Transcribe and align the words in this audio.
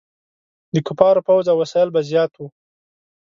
د 0.73 0.75
کفارو 0.87 1.25
فوځ 1.27 1.45
او 1.51 1.57
وسایل 1.63 1.89
به 1.93 2.01
زیات 2.09 2.31
وو. 2.35 2.47